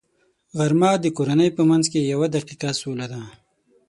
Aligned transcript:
غرمه 0.57 0.91
د 1.03 1.05
کورنۍ 1.17 1.49
په 1.57 1.61
منځ 1.69 1.85
کې 1.91 2.09
یوه 2.13 2.27
دقیقه 2.35 2.69
سوله 2.81 3.05
ده 3.11 3.21